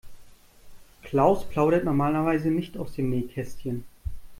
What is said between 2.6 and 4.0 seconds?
aus dem Nähkästchen.